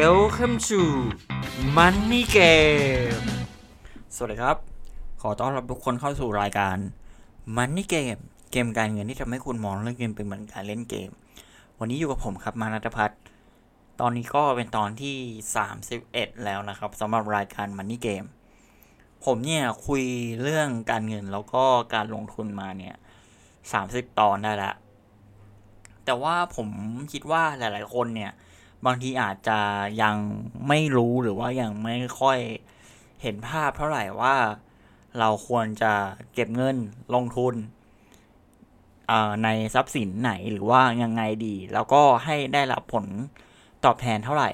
[0.00, 0.80] Welcome to
[1.76, 3.26] Money Game
[4.14, 4.56] สวัสดีครับ
[5.22, 6.76] ขอต้อนรับทุกคนเข้าสู่รายการ
[7.56, 8.20] Money Game
[8.50, 11.10] เกมการเงินที่ทำให้คุณมองเรื่องเกมเป็นเหมือนการเล่นเกม
[11.78, 13.20] วันนี้อยู่กับผมครับมานัทพัฒน์
[14.00, 15.16] ตอนนี้ก็เป็นตอนที่
[15.80, 18.28] 31 แล้วนะครับสำหรับรายการ Money Game
[19.24, 20.02] ผมเนี่ยคุย
[20.42, 21.64] เรื่องการเงินแล้วก็
[21.94, 22.94] การลงทุนมาเนี่ย
[23.58, 24.74] 30 ตอนได้แล้ว
[26.04, 26.68] แต่ว่าผม
[27.12, 28.32] คิดว่าหลาย ๆ คนเนี่ย
[28.86, 29.58] บางทีอาจจะ
[30.02, 30.16] ยัง
[30.68, 32.38] ไม่รู้หรือว่ายังไม่ค่อย
[33.22, 34.36] เห็นภาพเท่าไหร่ว่า
[35.18, 35.92] เราควรจะ
[36.34, 36.76] เก็บเงิน
[37.14, 37.54] ลงทุน
[39.44, 43.04] ในทรัพย์สินไหนหรือว่ายังไงดี แล้วก็ให้ได้รับผล
[43.84, 44.50] ตอบแทนเท่าไหร่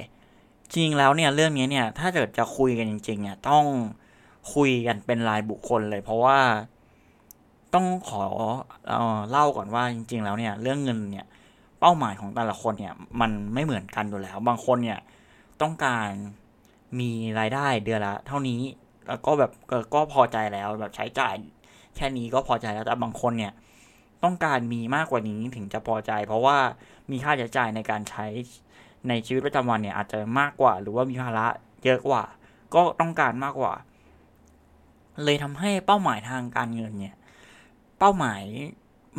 [0.74, 3.64] จริงแล้วเนี่ยเรื่องนี้เนี่ยถ้าเกิดจะคุยกันจริงๆเนี่ยต้อง
[4.54, 6.38] คุยกันเป็นรายบุคคลเลย เพราะว่า
[7.74, 8.24] ต้องขอ
[8.88, 8.92] เอ
[9.30, 11.26] เล่าก่อนว่าจริง ๆ แล้วเนี่ย เรื่องเงินเนี่ย
[11.80, 14.98] เป้าหมายของแต่ละคนเนี่ยมันไม่เหมือนกันอยู่แล้ว บางคนเนี่ย
[15.62, 16.08] ต้องการ
[17.00, 18.60] มีรายได้เดือนละเท่านี้
[19.08, 19.52] แล้วก็แบบ
[19.94, 21.34] ก็พอใจแล้วแบบใช้จ่าย
[21.96, 23.52] แค่นี้ก็พอใจแล้วแต่บางคนเนี่ย
[24.24, 26.56] ต้องการมีมากกว่านี้ถึงจะพอใจ เพราะว่า
[27.10, 28.26] มีค่าใช้จ่ายในการใช้
[29.08, 31.46] ในชีวิตประจำวันเนี่ยอาจจะมากกว่า หรือว่ามีภาระ
[31.84, 32.22] เยอะกว่า
[32.74, 33.74] ก็ต้องการมากกว่า
[35.24, 37.16] เลยทำให้เป้าหมายทางการเงินเนี่ย
[37.98, 38.42] เป้าหมาย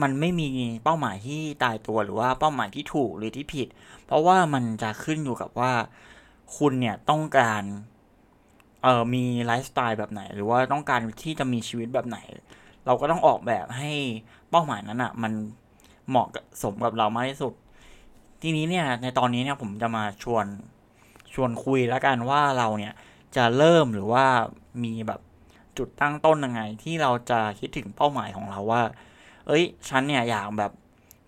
[0.01, 0.47] มันไม่มี
[0.83, 3.67] เป้าหมายที่ตายตัวหรือว่าเป้าหมายที่ถูกหรือที่ผิด
[4.05, 5.73] เพราะว่ามันจะขึ้นอยู่กับว่า
[6.57, 7.63] คุณเนี่ยต้องการ
[8.83, 12.19] เอ่อมีไลฟ์สไตล์แบบไหน หรือว่าต้องการที่จะมีชีวิตแบบไหน
[12.85, 13.91] เราก็ต้องออกแบบให้
[14.49, 15.33] เป้าหมายนั้นอะ่ะ มัน
[16.09, 16.27] เหมาะ
[16.63, 17.53] สมกับเรามากที่สุด
[18.41, 20.45] ทีนี้เนี่ย ในตอนนี้เนี่ยผมจะมาชวน
[21.33, 22.93] ชวนคุยแล้วกันว่าเราเนี่ย
[23.35, 24.25] จะเริ่มหรือว่า
[24.83, 25.21] มีแบบ
[25.77, 28.81] จุดตั้งต้นยังไง ที่เราจะคิดถึงเป้าหมายของเราว่า
[29.47, 30.71] เอ้ย ฉันเนี่ยอยากแบบ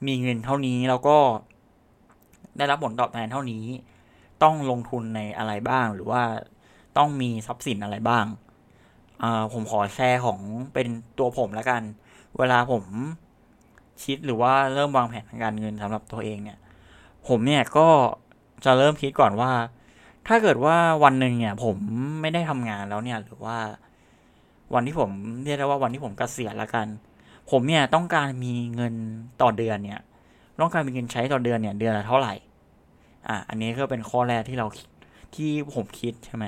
[0.07, 1.17] มีเงินเท่านี้แล้วก็
[2.57, 3.65] ได้รับผลตอบแทนเท่านี้
[4.43, 6.23] ต้องลงทุนในอะไรบ้าง หรือว่า
[6.97, 8.25] ต้องมีทรัพย์สินอะไรบ้าง
[9.21, 10.39] อ่าผมขอแชร์ของ
[10.73, 11.81] เป็นตัวผมแล้วกัน
[12.37, 12.83] เวลาผม
[14.03, 16.57] คิดหรือว่าเริ่มวางแผนทางการเงินสำหรับตัวเองเนี่ย
[17.27, 17.87] ผมเนี่ยก็
[18.65, 19.51] จะเริ่มคิดก่อนว่า
[20.27, 21.75] ถ้าเกิดว่าวันหนึ่งเนี่ย ผม
[22.21, 23.57] ไม่ได้ทำงานแล้วเนี่ย หรือว่า
[24.73, 25.09] วันที่ผม
[25.43, 26.87] เรียกได้ว่าวันที่ผมกเกษียณแล้วกัน
[27.51, 28.93] ผมเนี่ยต้องการมีเงิน
[29.41, 30.01] ต่อเดือนเนี่ย
[30.59, 32.33] ต้องการมีเงินใช้ต่อเดือนเนี่ยเดือนละเท่าไหร่
[33.27, 34.67] อะอันนี้ก็เป็นข้อแรกที่เรา
[35.35, 36.45] ที่ผมคิดใช่ไหม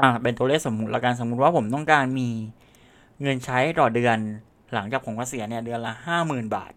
[0.00, 2.28] อะเป็นตัวเลขสมมุติละกันสมมุติว่าผมต้องการมี
[3.22, 4.16] เงินใช้ต่อเดือน
[4.74, 6.72] หลังจากผมกเกษียณเนี่ยเดือนละห้าหมื่นบาท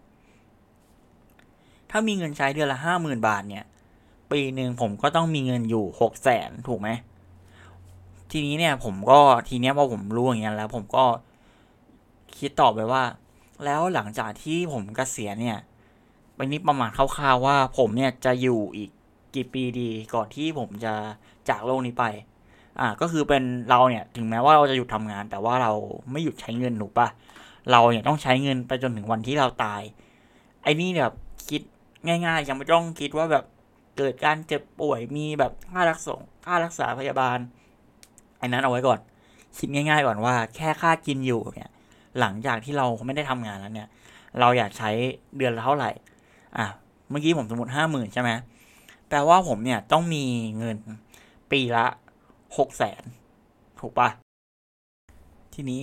[1.90, 3.66] ถ้ามีเงินใช้เดือนละห้าหมื่นบาทเนี่ย
[4.32, 6.90] ปีหนึ่งผมก็ต้องมีเงินอยู่หกแสนถูกไหม
[8.32, 11.04] ทีนี้เนี่ยผมก็ทีเนี้ยพอผมรู้อย่างเงี้ยแล้ว ผมก็
[12.40, 13.04] คิดตอบไปว่า
[13.66, 15.60] แล้วหลังจากที่ผมกเกษียณเนี่ย
[16.36, 18.90] ไปนี้ประมาณคร่าวๆว่าผมเนี่ยจะอยู่อีก
[19.36, 20.94] กี่ปีดีก่อนที่ผมจะ
[21.50, 22.06] จากโลกนี้ไป
[22.80, 25.72] อ่า ก็คือเป็นเราเนี่ยถึงแม้ว่าเราจะหยุดทำงาน แต่ว่าเรา
[26.12, 27.08] ไม่หยุดใช้เงินถูปะ
[27.72, 29.82] เราเนี่ยต้องใช้เงินไปจนถึงวันที่เราตาย
[30.64, 31.14] ไอ้นี่แบบ
[31.50, 31.62] คิด
[32.08, 33.46] ง่ายๆยังไม่ต้องคิดว่าแบบ
[33.98, 36.16] เกิดการเจ็บป่วยมีแบบค่ารักษา
[36.46, 37.38] ค่ารักษาพยาบาล
[38.40, 39.00] ไอ้นั้นเอาไว้ก่อน
[39.58, 41.72] คิดง่าย ๆ ก่อนว่าแค่ค่ากินอยู่เนี่ย
[42.20, 43.90] หลังจากที่เราไม่ได้ทำงานแล้วเนี่ย
[44.40, 44.90] เราอยากใช้
[45.38, 45.92] เดือนละเท่าไหร่
[46.58, 46.66] อะ
[47.10, 48.32] เมื่อกี้ผมสมมติห้าหมื่นใช่ไหม
[49.10, 50.24] แปลว่าผมเนี่ยต้องมี
[50.58, 50.78] เงิน
[51.52, 51.86] ปีละ
[52.58, 53.04] หกแสน
[53.80, 54.10] ถูกปะ
[55.54, 55.82] ทีนี้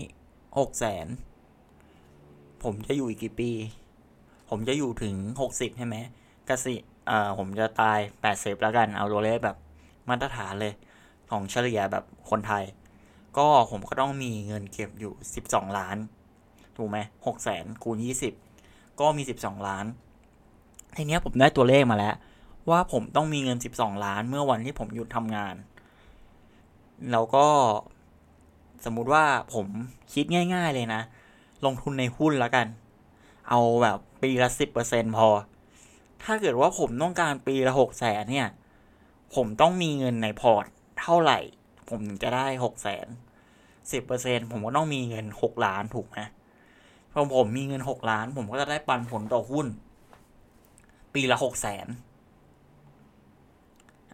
[0.58, 1.06] หกแสน
[2.62, 3.50] ผมจะอยู่อีกกี่ปี
[4.50, 5.96] ผมจะอยู่ถึงหกสิบใช่ไหม
[6.48, 6.74] กสิ
[7.10, 9.56] อ่าผมจะตายแปดสิบแล้วกัน เอาตัวเลขแบบ
[10.08, 10.72] มาตรฐานเลย
[11.30, 12.64] ของเฉลี่ยแบบคนไทย
[13.36, 15.96] ก็ผมก็ต้องมีเงินเก็บอยู่สิบสองล้าน
[16.76, 18.32] ถูกไหมหกแสนคูณยี่สิบ
[19.00, 19.86] ก็มีสิบสองล้าน
[20.96, 22.14] ทีเนี้ยผมได้ตัวเลขมาแล้ว
[22.70, 25.54] ว่าผมต้องมีเงินสิบสองล้านเมื่อวันที่ผมหยุดทำงาน
[27.12, 27.46] แล้วก็
[28.84, 29.24] สมมุติว่า
[29.54, 29.66] ผม
[30.12, 30.24] คิด
[30.54, 31.02] ง่าย ๆเลยนะ
[31.64, 32.66] ลงทุนในหุ้นแล้วกัน
[33.48, 35.28] เอาแบบปีละสิบเปอร์เซ็นต์พอ
[36.22, 38.48] ถ้าเกิดว่าผมต้องการปีละหกแสนเนี่ย
[39.34, 40.64] ผมต้องมีเงินในพอร์ต
[41.00, 41.38] เท่าไหร่
[41.88, 43.06] ผมถึงจะได้หกแสน
[43.92, 46.18] สิบเปอร์เซ็นต์ผมก็ต้องมีเงินหกล้านถูกไหม
[47.12, 49.66] พอผมมีเงินหกล้าน ผมก็จะได้ปันผลต่อหุ้น
[51.14, 51.86] ปีละหกแสน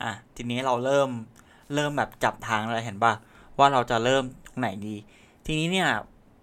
[0.03, 1.11] อะทีนี้เราเริ่ม
[1.75, 3.13] เริ่มแบบจับทางแล้วเห็นปะ
[3.59, 4.95] ว่าเราจะเริ่มตรงไหนดี
[5.47, 5.89] ทีนี้เนี่ย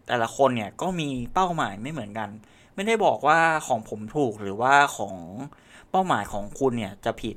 [0.08, 2.30] แต่ละคนเนี่ยก็มีเป้าหมายไม่เหมือนกัน
[2.76, 5.16] ไม่ได้บอกว่าของผมถูกหรือว่าของ
[5.90, 7.36] เป้าหมายของคุณเนี่ยจะผิด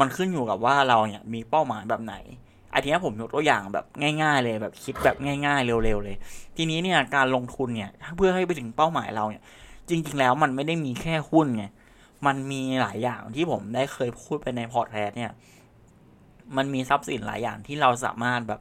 [0.00, 2.14] มันขึ้นอยู่กับว่าเราเนี่ยมีเป้าหมายแบบไหน
[2.72, 3.86] อันนี้ผมยกตัวอย่างแบบ
[4.22, 5.16] ง่ายๆ เลยแบบคิดแบบ
[5.46, 6.16] ง่ายๆ เร็วๆเลย
[6.56, 9.42] ทีนี้เนี่ยการลงทุนเนี่ยเพื่อให้ไปถึงเป้าหมายเราเนี่ย
[9.88, 11.64] จริง ๆ แล้วมันไม่ได้มีแค่หุ้นไง
[12.26, 15.32] มันมีหลายอย่างที่ผมได้เคยพูดไปในพอร์ตแคสเนี่ย
[16.56, 18.60] มันมีทรัพย์สินหลายอย่างที่เราสามารถแบบ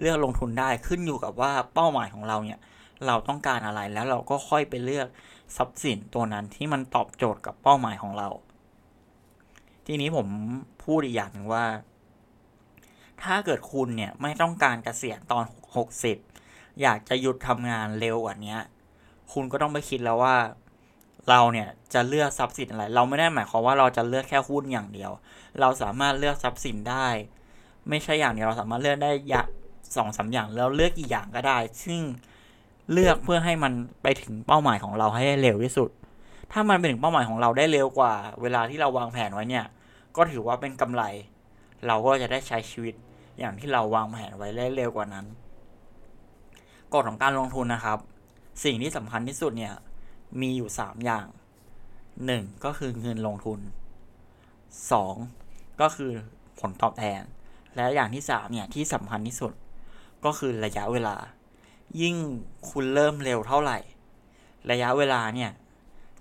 [0.00, 2.62] เลือกลงทุนได้ขึ้นอยู่กับว่าเป้าหมายของเราเนี่ย
[3.06, 5.08] เราต้องการอะไรแล้วเราก็ค่อยไปเลือก
[5.56, 8.28] ทรัพย์สินตัวนั้นที่มันตอบโจทย์กับเป้าหมายของเรา
[9.86, 10.26] ทีนี้ผม
[10.84, 11.64] พูดอีกอย่างหนึ่งว่า
[13.24, 15.44] ถ้าเกิดคุณเนี่ยไม่ต้องการเกษียณตอน
[15.76, 16.16] หกสิบ
[16.82, 18.56] อยากจะหยุดทำงานเร็วกว่านี้
[19.32, 20.36] คุณก็ต้องไปคิดแล้วว่า
[21.30, 25.10] เราเนี่ยจะเลือกทรัพย์สินอะไร เราไม่ได้หมายความว่าเราจะเลือกแค่หุ้นอย่างเดียว
[25.60, 27.06] เราสามารถเลือกทรัพย์สินได้
[27.88, 29.42] ไม่ใช่อย่างเดียวเราสามารถเลือกได้ยะ
[29.96, 32.00] สองสาอย่างแล้วเลือกอีกอย่างก็ได้ ซึ่ง
[32.92, 33.72] เลือกเพื่อให้มัน
[34.02, 35.90] ไปถึงเป้าหมายของเราให้เร็วที่สุด
[36.52, 39.64] ถ้ามันไปถึงเป้าหมายของเราได้เร็วกว่า เวลาที่เราวางแผนไว้เนี่ย
[40.16, 41.02] ก็ถือว่าเป็นกำไร
[41.86, 42.94] เราก็จะได้ใช้ชีวิต
[43.38, 45.26] อย่างที่เราวางแผนไว้ได้เร็วกว่านั้น
[46.92, 47.98] กฎของการลงทุนนะครับ
[48.64, 49.74] สิ่งที่สำคัญที่สุดเนี่ย
[50.40, 51.26] มีอยู่สามอย่าง
[52.26, 53.60] หนึ่งก็คือเงินลงทุน
[54.92, 55.14] สอง
[55.80, 56.12] ก็คือ
[56.60, 57.22] ผลตอบแทน
[57.76, 59.52] และอย่างที่สามเนี่ยที่สำคัญที่สุด
[60.24, 61.16] ก็คือระยะเวลา
[62.00, 62.16] ยิ่ง
[62.70, 63.78] คุณเริ่มเร็วเท่าไหร่
[64.70, 65.50] ระยะเวลาเนี่ย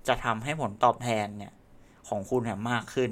[0.07, 1.53] จะทำให้ผลตอบแทนเนี่ย
[2.09, 3.09] ของคุณเนี่ยมากขึ้น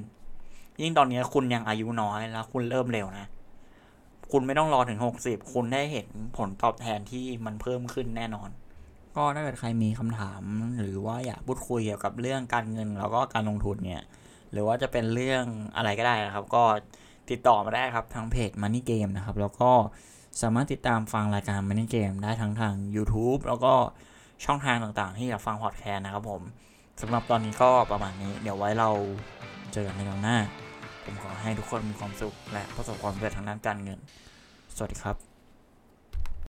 [0.81, 3.27] ยิ่งตอนนี้คุณยังอายุน้อยแล้วคุณเริ่มเร็วนะ
[4.31, 8.49] คุณไม่ต้องรอถึงหกสิบคุณได้เห็นผลตอบแทนที่มันเพิ่มขึ้นแน่นอน
[9.15, 10.41] ก็ถ้าเกิดใครมีคำถาม
[10.79, 14.03] หรือว่าอยากพูดคุยเกี่ยวกับเรื่องการเงินแล้วก็การลงทุนเนี่ย
[14.51, 15.43] หรือว่าจะเป็นเรื่อง
[15.75, 16.63] อะไรก็ได้นะครับ ก็
[17.29, 19.71] ติดต่อมาได้ครับทางเพจ Money Game นะครับ แล้วก็
[20.41, 23.73] สามารถติดตามฟังรายการ Money Game ได้ทั้งทาง YouTube แล้วก็
[24.45, 26.41] ช่องทางต่างๆ ที่อยากฟังพอดแคสต์นะครับผม
[27.01, 28.89] สำหรับตอนนี้ก็ประมาณนี้ เดี๋ยวไว้เรา
[29.73, 30.37] เจอกันในครั้งหน้า
[31.09, 33.99] ผมขอให้ทุกคนมีความสุข และประสบความสำเร็จทางด้านการเงิน
[34.75, 35.28] สวัสดีครับ